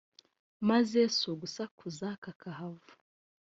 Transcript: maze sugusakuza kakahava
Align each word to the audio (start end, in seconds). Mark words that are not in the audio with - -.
maze 0.69 0.99
sugusakuza 1.17 2.07
kakahava 2.23 2.91